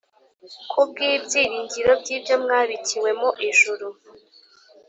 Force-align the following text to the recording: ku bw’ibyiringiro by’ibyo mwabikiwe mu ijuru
ku 0.69 0.79
bw’ibyiringiro 0.87 1.91
by’ibyo 2.01 2.35
mwabikiwe 2.43 3.09
mu 3.19 3.29
ijuru 3.49 3.87